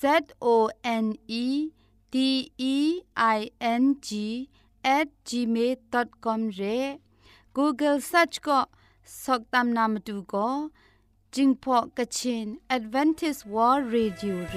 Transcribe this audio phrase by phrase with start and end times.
[0.00, 0.02] Z
[0.42, 0.54] O
[1.04, 1.06] N
[1.44, 1.46] E
[2.12, 2.16] D
[2.74, 2.76] E
[3.16, 3.50] I
[3.82, 4.08] N G
[4.96, 6.78] at gmail.com ရဲ
[7.56, 8.60] Google search ก็
[9.22, 10.48] สอกตามนามดูก็
[11.34, 14.56] จิงพอกะชิน Advantage World Radio เร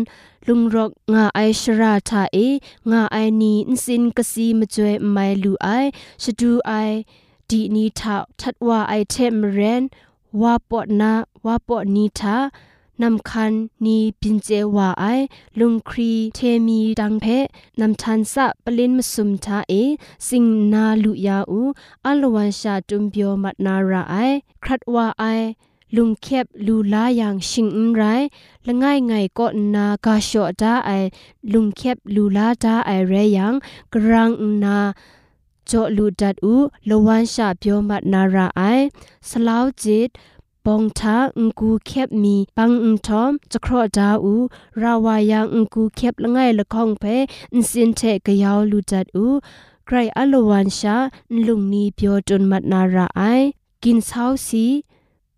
[0.47, 2.37] ลุงรกงาไอชราทาเอ
[2.91, 5.67] งาไอนีอินสินกสีมาจวยไม่ลูไอ
[6.23, 6.71] ชดูไอ
[7.49, 9.83] ดีนีทาทัดว่าไอเทมเรน
[10.41, 11.13] ว่าปอดนา
[11.45, 12.37] ว่าปอดนีทา
[13.01, 13.53] นำคัน
[13.85, 15.05] นีปินเจวาไอ
[15.59, 17.25] ลุงครีเทมีดังเพ
[17.79, 19.73] นำทันสะปลินมสุมทาเอ
[20.27, 21.61] สิงนาลุยาอู
[22.05, 24.15] อัลวันชาตุมเปียวมัดนาราไอ
[24.63, 25.23] ครัดว่าไอ
[25.95, 28.03] ลุงเข็บลูลาอย่างชิงอุไร
[28.65, 30.91] ละง่ายไงก็นากาชอดาไอ
[31.53, 33.53] ลุงเข็บลูลาดาไอเรยัง
[33.93, 34.31] กรัง
[34.63, 34.77] นา
[35.69, 36.55] จอลูดัดอู
[36.89, 38.61] ละวันชาเปียวมัดนาราไอ
[39.29, 40.09] สลาวจิต
[40.66, 44.34] ปองทาอุกูเข็บมีปังอุทอมจะครอดาอู
[44.82, 47.04] ราวายังอุกูเข็บละง่ายละคองเพ
[47.54, 49.26] อินสินเทกยาวลูดัดอู
[49.86, 50.96] ใครอลวันชา
[51.46, 53.20] ลุงนีเปียวจนมัดนาราไอ
[53.82, 54.64] กินเช้าสี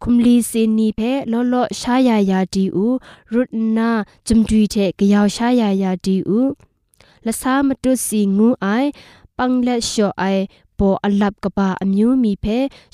[0.02, 1.00] คุมลีซีนีเพ
[1.32, 2.86] ลอลอชายายาดีอู
[3.32, 3.90] รุดนา
[4.26, 6.40] จุมดุยเทกยาวชายายาดีอู
[7.26, 8.66] ละสามตุสีงูไอ
[9.38, 10.22] ปังและชอไอ
[10.78, 12.46] ปออลับกบาอမျိုးมีเพ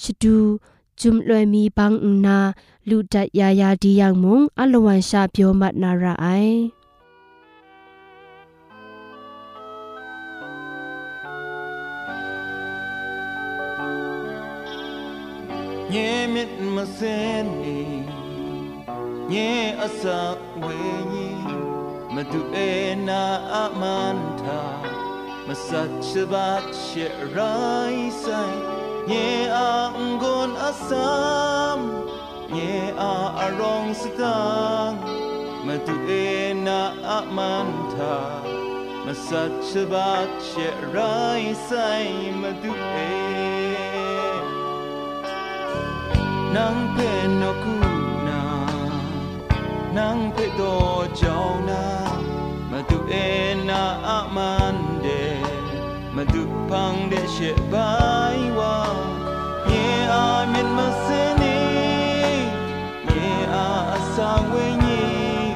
[0.02, 0.38] ชดู
[1.00, 1.92] จุมลวยมีบัง
[2.24, 2.38] นา
[2.88, 6.58] လူဒတ်ယာယာဒီយ៉ាងမုံအလဝန်ရှာပြောမတ်နာရအိုင်
[15.92, 15.94] ည
[16.32, 17.80] မြင့်မစင်းနေ
[19.32, 19.34] ည
[19.82, 20.02] အစ
[20.62, 20.78] ဝေ
[21.12, 21.28] ညီ
[22.14, 22.70] မတူအေ
[23.08, 24.62] နာအမန်သာ
[25.46, 28.56] မစတ်ချဘတ်ရှေရိုင်းဆိုင်
[29.10, 30.07] ညအန်ဂွန်အစမ်ညအအရောင်
[30.73, 31.79] sam
[32.53, 33.13] ye a
[33.45, 34.97] arong sitang
[35.65, 38.13] matu ena amanta
[39.05, 43.09] masat sabat che rai sai matu e
[46.53, 47.75] nang pe no ku
[48.27, 48.41] na
[49.97, 50.73] nang pe do
[51.17, 51.81] jau na
[52.71, 53.81] matu ena
[54.17, 55.21] amande
[56.13, 59.08] matu pang de che bai wa
[64.19, 65.55] sangwenyi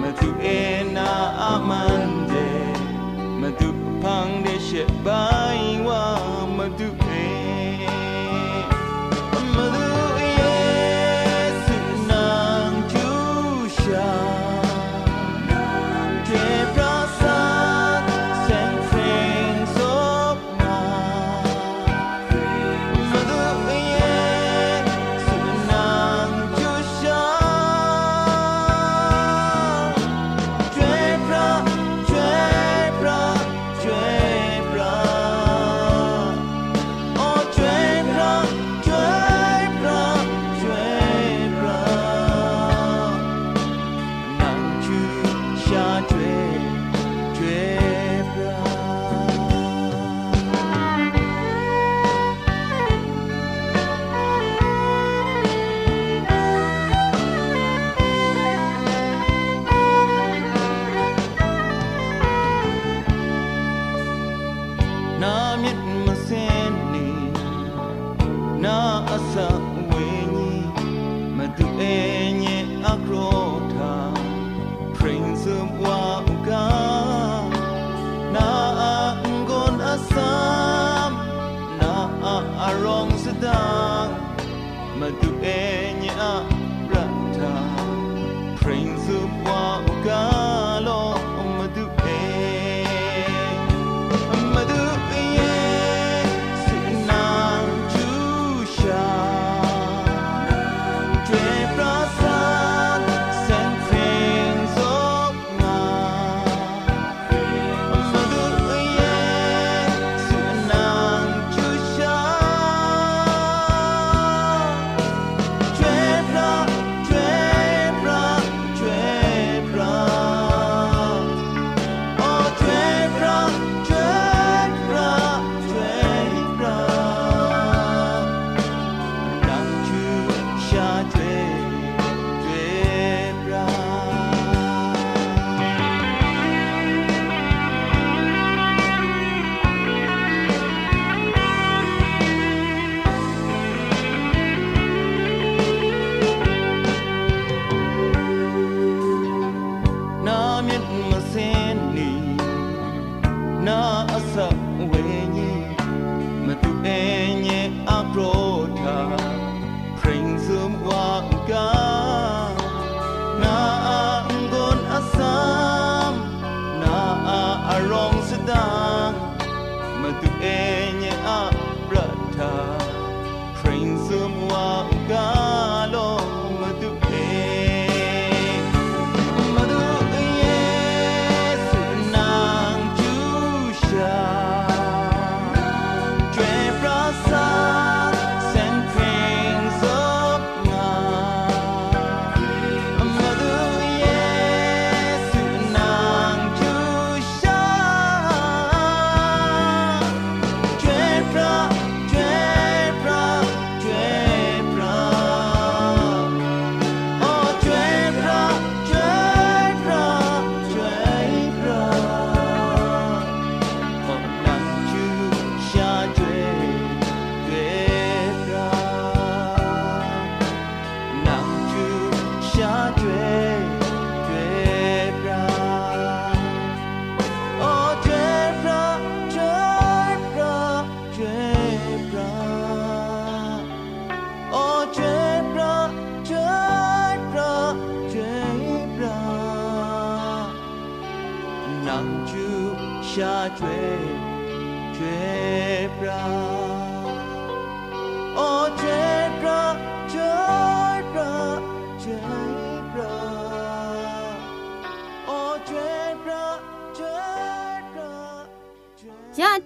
[0.00, 1.08] Matu ena
[1.52, 2.46] amande
[3.42, 3.68] Matu
[4.02, 5.82] pang de shit buying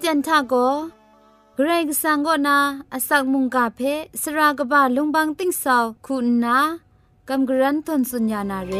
[0.04, 0.54] จันทาโก
[1.56, 2.58] เกรกสังก็นา
[2.94, 3.80] อสักมุงกาเพ
[4.22, 6.58] สรากบะลุงบังติ้งสาวคุณนา
[7.28, 8.72] กำกรันทนสุญญานาเร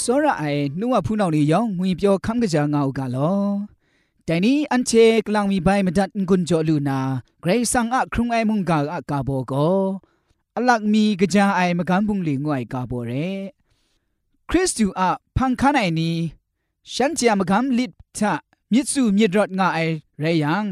[0.00, 3.75] စောရအိုင်နှုတ်ဝဖူးနောင်နေရောင်ငွေပြောခမ်းကကြငါဥကလော
[4.29, 4.91] แต่นี้อันเช
[5.27, 6.99] กลังมีใบมาดัดกุญจลูนา
[7.41, 9.53] เกรซังอะครุงไอมุงกาอะกาโบโก
[10.55, 13.11] อลักมีกะจาไอมะกันบุงลีงวยกาโบเร
[14.49, 16.15] คริสตูอะพังคันไอนี้
[16.93, 18.33] ฉันจะมะกันลิดทะ
[18.71, 19.79] มิสูมิดรอดงาไอ
[20.19, 20.65] ไรยัง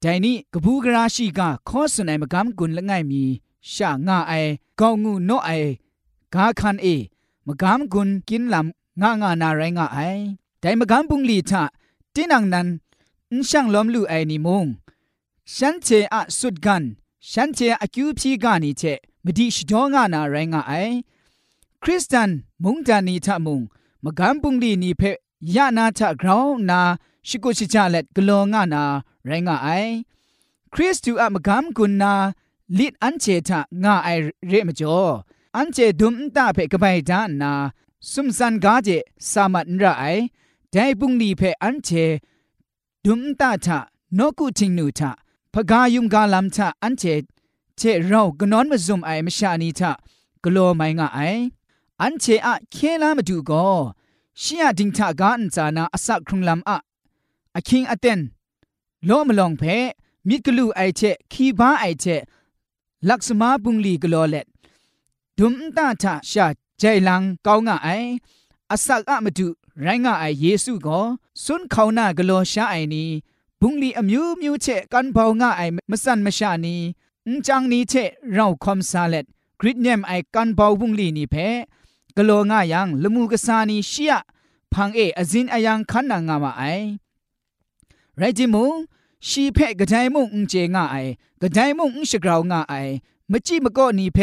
[0.00, 3.22] ใจนี้กบูกราชิกาข้อสนไอมะกันกุนละไงมี
[3.72, 4.32] ชางาไอ
[4.80, 5.50] กองูโนไอ
[6.34, 6.86] กาคันเอ
[7.46, 9.98] มะกันกุนกินลำงางานาไรงาไอ
[10.60, 11.62] แต่มะกันบุงลีทะ
[12.14, 12.68] ตินังนั้น
[13.34, 14.66] นช่างล้อมลู่ไอนิมง
[15.54, 16.82] ฉันเจอะสุดกัน
[17.30, 18.82] ฉันเจอะคิวพีกานีเจ
[19.24, 20.72] มดิชดองานาไรงาไอ
[21.82, 22.30] คริสตัน
[22.62, 23.60] มุงจานีทะมุง
[24.04, 25.02] มกำปุงลีนีเพ
[25.54, 26.80] ยะนาทะกราวนา
[27.28, 28.82] ชิกุชิจาเล็ดกลองานา
[29.26, 29.68] ไรงาไอ
[30.72, 32.12] คริสตูอะมกำกุนนา
[32.78, 34.08] ลิดอันเจทะงาไอ
[34.48, 35.02] เรมจ่อ
[35.56, 37.52] อันเจดุมตาเพกบายดานา
[38.10, 38.88] สุมสันกาเจ
[39.30, 40.04] สามัดระไอ
[40.70, 41.90] แต่ปุงลีเพอันเจ
[43.06, 43.78] ดุมตาทะ
[44.18, 45.10] นกุทิงนูทะ
[45.52, 47.04] พกายุมกาลัมทะอันเจ
[47.76, 49.92] เจเรากนอนมาซุมไอมชานีทะ
[50.44, 51.20] กลัวไม่งะไอ
[52.00, 53.66] อันเจอะเคลามาดูก็
[54.42, 56.76] ชียดิงทะกาอันจานาอสักครุงลัมอะ
[57.56, 58.20] อะคิงอะเตน
[59.06, 59.62] โลมลองเพ
[60.28, 61.00] มิดกลูไอเจ
[61.32, 62.06] คีบ้าไอเจ
[63.08, 64.46] ลักษมาปุงลีกลัวเล็ด
[65.38, 66.46] ดุมตาทะชา
[66.78, 67.88] ใจลังกาวงะไอ
[68.70, 69.48] อาศักอะมาดู
[69.80, 71.00] ไรงะไอเยซูก็
[71.44, 73.10] สุนเขาหน้ากลัวชาไอนี้
[73.60, 76.80] บุงลีอมิวมิวเชกันเบางะไอมสันมชานี้
[77.26, 77.94] อุจังนี้เช
[78.32, 79.24] เราคอมซาเลต
[79.60, 81.36] กริดเนมไอกันเบาบุงลีนี่เพ
[82.16, 84.14] กลัวงะยังลมูกษานีเชีย
[84.72, 86.62] พังเออจินไอายังขันนางามาไอ
[88.18, 88.74] ไรจิมุง
[89.28, 90.96] ชีเพกระไดมุงอุเจงะไอ
[91.42, 92.74] กระไดมุงอุชกราวงะไอ
[93.30, 94.18] มจิมก็นี่เพ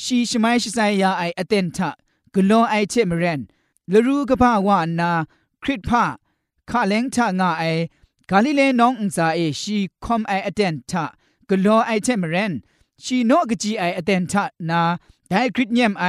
[0.00, 1.90] ชีชไมชิไซยาไออเตนทะ
[2.34, 3.40] กลอไอเชมเรน
[3.92, 5.10] ลรูกะพาวานา
[5.62, 6.04] คริตพา
[6.70, 7.64] คาเลงทะงาไอ
[8.30, 11.04] กาลิเลน้องอุซาเอชีคอมไออเตนทะ
[11.48, 12.52] กลอไอเชมเรน
[13.04, 14.80] ชีโนกจีไออเตนทะนา
[15.28, 16.04] ไดคริตเยมไอ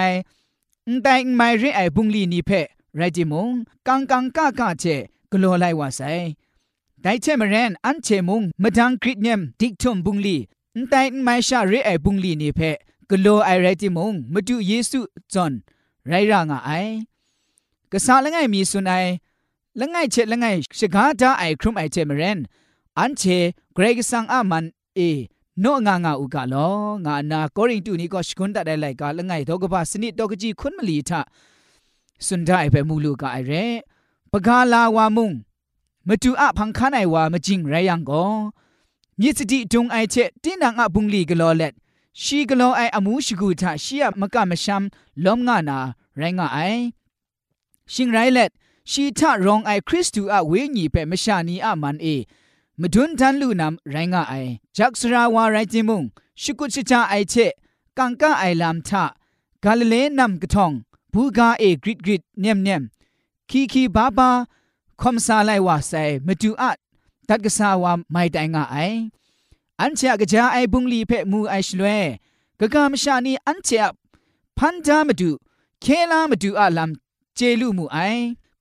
[0.87, 2.51] อุไดไมเรไอบุงลีนีเพ
[2.97, 3.49] ไรจิมง
[3.87, 4.83] กังกังกะกะเจ
[5.31, 6.01] กลอไลวาไซ
[7.01, 10.37] ไดเชมเรนอันเชมงมดังคริตเยมดิกทุมบุงลี
[10.75, 12.59] อุไดไมชาเรไอบุงลีนีเพ
[13.09, 14.99] กโลไอไรติมงมาดูเยซู
[15.33, 15.53] จอน
[16.07, 16.71] ไรร่างไอ
[17.94, 19.04] กษาละไงมีสุนัย
[19.80, 20.46] ละไงเชละไง
[20.78, 22.38] ชกาดาไอครุมไอเจมเรน
[22.98, 23.22] อันเช
[23.74, 25.00] เกรกสังอามันเอ
[25.60, 26.54] โนงางาอุกาโล
[27.06, 31.20] งานาโกริงตูนี่ก็ชกุนตะได้ไลกาละไงดอกบาสนิดดอกจีคุนมลีทะ
[32.26, 33.52] สุนดาไอเปมูลูกาไอเร
[34.32, 35.30] ปกาลาวามุง
[36.08, 38.24] มาดูอะพังคานไอวามาจิงไรยังก็
[39.20, 41.72] မြစ်စတိဒုံအိုက်ချက်တင်းနံအပုန်လီကလောလက်
[42.22, 44.82] ชีกโลไออมูชิกูทาชียมกะมะชัม
[45.24, 45.50] ลอมง
[47.93, 48.51] ชิงไรเล็ด
[48.91, 52.07] ชีทะรองไอคริสตูอะเวญีเปมชานีอะมันเอ
[52.81, 54.33] มดุนทันลูนามไรงาไอ
[54.77, 56.03] จักสราวาไรจิมุง
[56.41, 57.35] ชิกุชิจาไอเช
[57.97, 59.03] กังกะไอลามทะ
[59.63, 60.71] กาลเลนัมกะทอง
[61.13, 62.83] บูกาเอกริดกริดเนียมเนียม
[63.49, 64.29] คีคีบาบา
[65.01, 65.93] คอมซาไลวาไซ
[66.25, 66.71] มดูอะ
[67.27, 68.77] ตัดกษาวาไม่ได้งาไอ
[69.81, 71.87] อันเชกะจาไอบุงลีเพมูไอชลเว
[72.59, 73.69] กะกามชานีอันเช
[74.57, 75.31] พันดามาดู
[75.81, 76.91] เคลามาดูอาลัม
[77.35, 77.97] เจลูมูไอ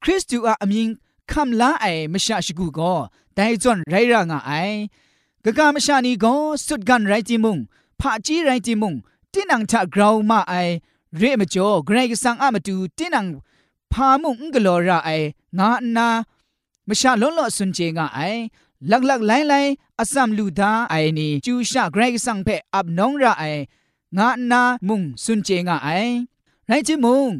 [0.03, 0.89] คริสตูอาอมิง
[1.31, 2.95] คำลาไอมชาชกูก็
[3.35, 4.53] ไดจอนไรรางาไอ
[5.45, 6.35] กะกามชานีก็
[6.67, 7.59] สุดกันไรจิมุง
[8.01, 8.95] พะจีไรจิมุง
[9.33, 10.55] ตินังทะกราวมาไอ
[11.19, 13.27] เรมจอเกรกสังอามาดูตินัง
[13.93, 15.11] พามุงกลอราไอ
[15.59, 16.09] งานา
[16.89, 18.21] มชาลอนลอสุนเจงาไอ
[18.91, 19.55] ลักลักไลไล
[20.01, 23.45] อสัมลูดาไอนี่จูชะเกรกสังเพอับน้องระไอ
[24.17, 25.89] งานามุงสุนเจงาไอ
[26.67, 27.31] ไรจิมุง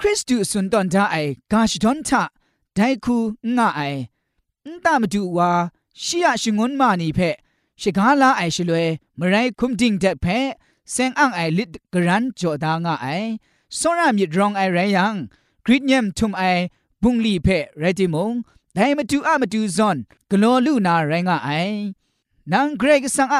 [0.00, 1.16] คริสตูสุนตอนดาไอ
[1.52, 2.22] กาชดอนทะ
[2.74, 3.16] ไดคู
[3.56, 3.80] งาไอ
[4.66, 5.50] န်ตามดูว่า
[6.02, 7.20] ชียชิงวนมานีเพ
[7.80, 8.86] ชิกาลาไอชลวย
[9.18, 10.26] มไรคุมดิงเด็กเพ
[10.90, 13.06] เซงอังไอลิดกรันจอดางาไอ
[13.78, 15.14] สรามิดรองไอไรยัง
[15.64, 16.42] กริดเยมทุมไอ
[17.02, 18.32] บุงลีเพไรติมง
[18.72, 19.96] แต่มาดูอะมาดูซอน
[20.30, 21.50] กลัวลูนาไรงาไอ
[22.52, 23.38] นางเกรกสังอา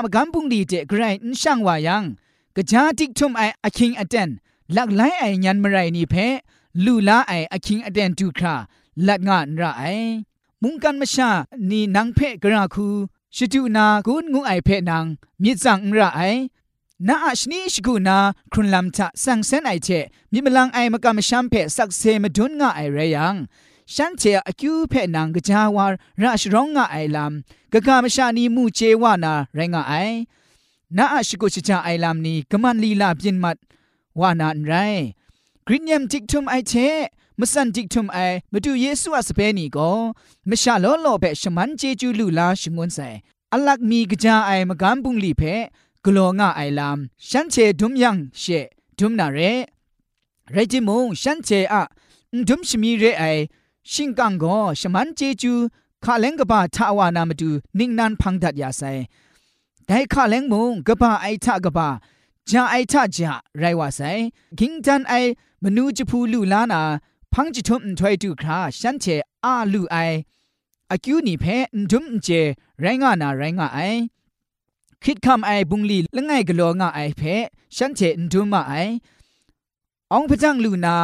[4.72, 6.16] มกัมปุงดีเจเกรนช่ายไออคิงอเตนลักไลไอยันมไรนี่เพ
[6.84, 8.56] ลูลาไออคิงอเตนดูครา
[9.08, 9.84] ลัดงานระไอ
[10.62, 11.30] มุงกันมชา
[11.70, 12.88] นี่นางเพกราคู
[13.36, 15.06] ชิจูนากุนงูไอเพนาง
[15.44, 16.22] มิจังระไอ
[17.08, 18.18] นาอชนีชกูนา
[18.52, 19.90] ครุนลำทะสังเซนไอเช
[20.32, 23.36] มิมลังไอมกามชัมเพสักเซมดุนงาไอเรยัง
[23.94, 25.86] ฉันเชอคิวเพนางกจาวา
[26.22, 29.94] ราชร้องงาไอลำกะกามชานีมูเจวานาไรงาไอ
[30.98, 33.58] นาอชกุชิจาไอลำนี้กมันลีลาเปียนมัด
[34.20, 34.74] วานานไร
[35.68, 36.74] กรินยมจิกทุมไอเช
[37.40, 38.18] มสันจิกทุมไอ
[38.52, 39.92] มาดูเยซูอาสเปนีก็
[40.50, 43.08] มชาลอลอเปชมันเจจูลูลาชงวนใส่
[43.54, 45.42] อลักมีกจาไอมกำปุงลีเพ
[46.06, 46.98] กลัวงาไอลาม
[47.30, 48.44] ฉันเชดุมยังเช
[48.98, 49.40] ดุมนาเร
[50.52, 51.84] เรจิมงฉันเชอะ
[52.48, 53.24] ดุมชมีเรไอ
[53.92, 55.54] ชิงกังก็ชมันเจจู
[56.04, 58.82] คาเลงกบะทาวานามาดูนิ่งนันพังดัดยาไซ
[59.86, 61.90] แต่คาเลงมงกบะไอทะกบะ
[62.50, 64.02] จาไอทะจาไรวาไซ
[64.60, 65.14] กิงจันไอ
[65.64, 66.82] มนูจพูลูลานา
[67.34, 69.06] พังจิทุมถวยดูคราฉันเช
[69.44, 69.98] อาลูไอ
[70.92, 71.46] อากิวนี่เพ
[71.92, 72.28] ดุมเจ
[72.80, 73.80] ไรงานาไรงาไอ
[75.04, 77.22] คิดคำไอบุงลีละไงกะโลงาไอเพ
[77.76, 78.74] ฉันเจนดุมาไอ
[80.14, 80.96] องพจังลูนา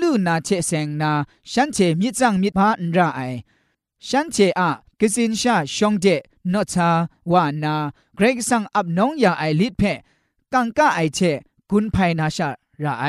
[0.00, 1.12] ลูนาเชเซงนา
[1.52, 3.20] ฉันเจมิจังมิพาอันราไอ
[4.08, 6.06] ฉันเจอะกสินชาชองเด
[6.52, 6.88] นอชา
[7.32, 7.74] วานา
[8.14, 9.82] เกรกสังอับน้องยาไอลิดเพ
[10.54, 11.20] กังกะไอเช
[11.70, 12.48] กุนไพนาชา
[12.84, 13.04] ราไอ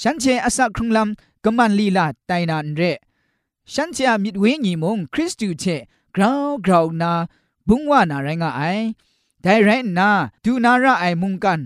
[0.00, 2.82] ฉันเจอสักครุงลำกำมันลีลาไตนานเร
[3.72, 5.64] ฉันเจอมิดเวงีมงคริสตูเช
[6.14, 7.12] กราวกราวนา
[7.68, 8.62] บุงว่านาไรงาไอ
[9.42, 10.08] แต่ไรนา
[10.44, 11.60] ดูนาระไอมุงกัน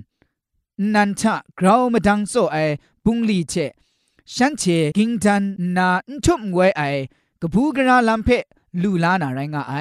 [0.94, 2.56] นันทะกราวมาดังโซไอ
[3.04, 3.54] บุงลีเช
[4.34, 4.62] ฉันเช
[4.96, 5.42] กิงจัน
[5.76, 5.88] นา
[6.24, 6.82] ทุมไวไอ
[7.40, 8.28] กบูกราลัมเพ
[8.82, 9.74] ลูลานาไรงาไอ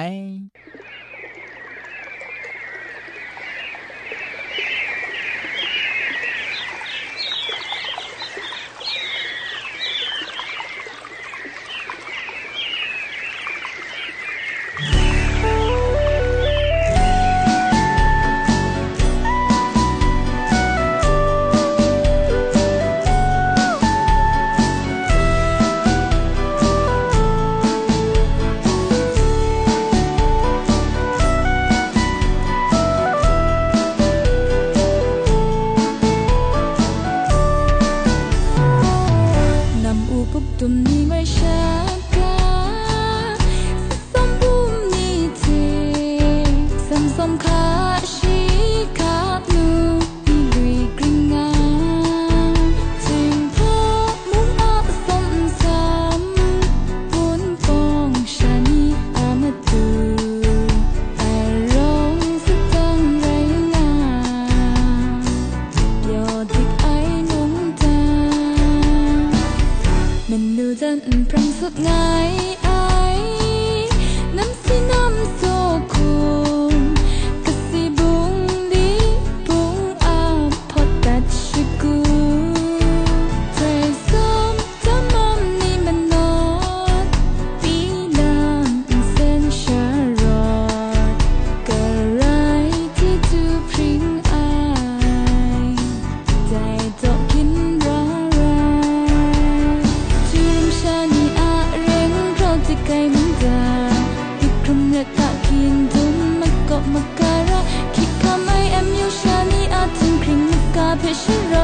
[47.38, 47.95] 开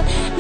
[0.05, 0.32] love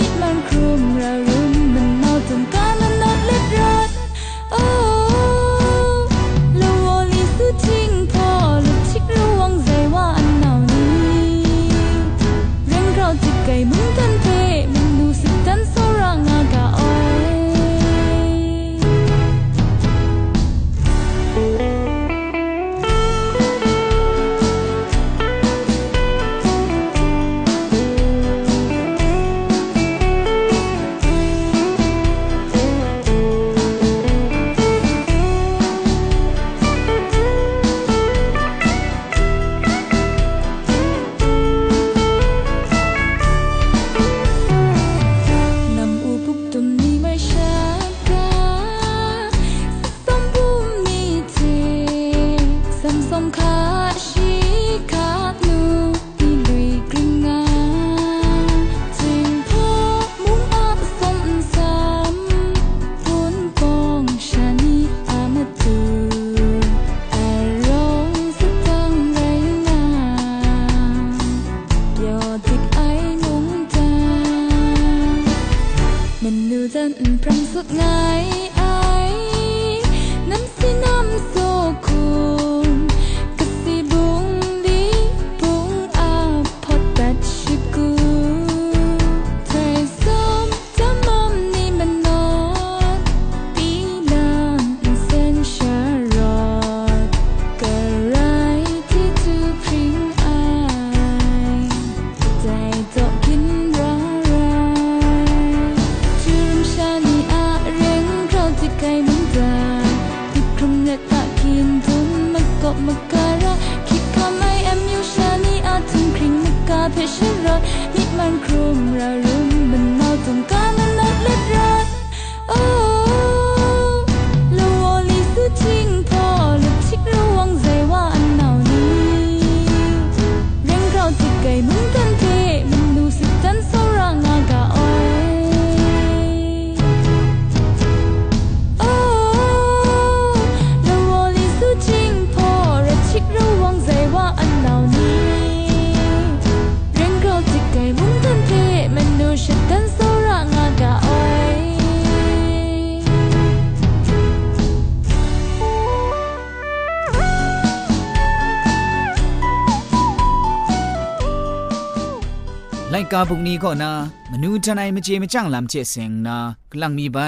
[163.12, 163.90] กาบุกนี้ก็นา
[164.30, 166.36] มนูจันไอมเจมจังลำเจเซงนา
[166.70, 167.18] กลังมีใบ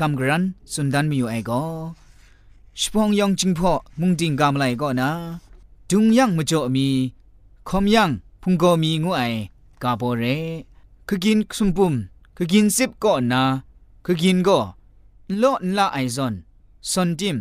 [0.00, 1.62] กำกรันสุนดันมีอยู่ไอก็
[2.80, 5.08] ชพองยองจิงพ่อมุงดิงกามไลก็นา
[5.90, 6.86] ดุงยังมจ่อมี
[7.68, 8.10] คอมยัง
[8.42, 9.22] พุงก็มีงูไอ
[9.82, 10.24] กาโบเร
[11.08, 11.94] คือกินสุมปุ่ม
[12.36, 13.42] คือกินซิบก็นา
[14.04, 14.58] คือกินก็
[15.38, 16.34] โลนละไอซอน
[16.90, 17.36] ซอนดิม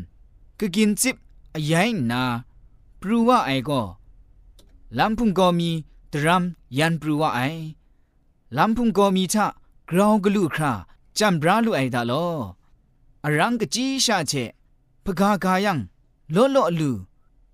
[0.60, 1.16] คือกินซิบ
[1.72, 2.22] ยัยนา
[3.00, 3.82] ปรูว่าไอก็
[4.98, 5.70] ลำพุงก็มี
[6.14, 6.44] ดรัม
[6.78, 7.42] ยันปรูว่าไอ
[8.58, 9.46] ลำพุงก็มีทะ
[9.90, 10.72] กราวกลูครา
[11.20, 12.28] จำบราลุไอดาลอ
[13.24, 14.34] อรังกจีชาเช
[15.04, 15.80] พกากายัง
[16.36, 16.92] ลอลอลู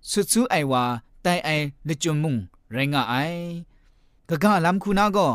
[0.09, 0.83] สุดซูไอวา
[1.21, 1.49] ไตไอ
[1.87, 2.35] ละจุมมุง
[2.71, 3.15] แรงะไอ
[4.29, 5.27] กะกาลำคูนาก็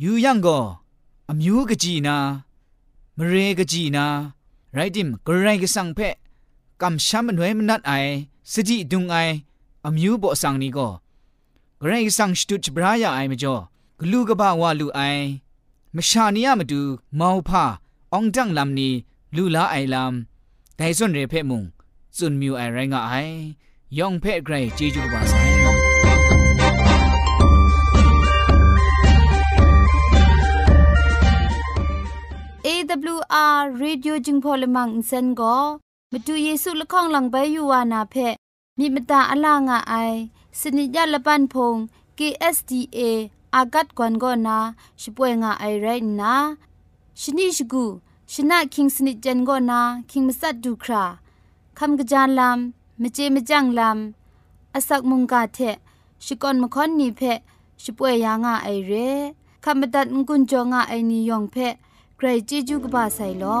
[0.00, 0.58] อยู่ยังก็
[1.28, 2.16] อมิวกจีนา
[3.16, 4.04] มเรกจีนา
[4.72, 6.14] ไรดิมกรไรกสังเพะ
[6.80, 7.92] กำช้ำมันไว้มันนัดไอ
[8.52, 9.16] สติดุงไอ
[9.84, 10.88] อมิวบ่สังนี่ก็
[11.80, 13.54] กระไรสังสตุจบรายาไอมจ่อ
[14.02, 15.00] กลูกบ้าวาลูไอ
[15.96, 16.82] มชาเนียมาดู
[17.18, 17.64] มาอุา
[18.16, 18.92] องจังลำนี้
[19.36, 21.62] ลูลาไอลำแต่ส่วนเรเพมุง
[22.16, 23.14] ส่วนมิวไอแรงไอ
[23.98, 25.34] ยองเพ่ไกรจีจุกบาไซ
[32.64, 32.68] เอ
[33.16, 35.56] วอาร์เรดิโอจึงพอลมังอินเซนก็
[36.12, 38.34] มาดูเยซูละข้องหลังใบยูวานาเพะ
[38.78, 39.94] มีมตาอลางาไอ
[40.60, 41.76] สนิยาละปันพง
[42.18, 43.00] KSDA
[43.54, 44.58] อากัดกวนก็นา
[45.00, 45.86] ช่วยงาไอไร
[46.20, 46.34] นะ
[47.20, 47.84] ชนิชกู
[48.32, 51.04] ชนะคิงสนิจันก็นาคิงมัสัดดูครา
[51.78, 55.58] คำกระจานลำมเจมจังลำอาศักมุงกาเท
[56.24, 57.20] ชิกอนมคอนนีเพ
[57.82, 58.92] ช่วยยางาไอเร
[59.64, 61.56] คำบัดงกุนจงาไอนิยองเพ
[62.16, 63.60] ใครจีจูกบาไซลอ